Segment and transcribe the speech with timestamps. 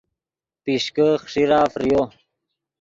[0.63, 2.01] پیشکے خیݰیرہ فریو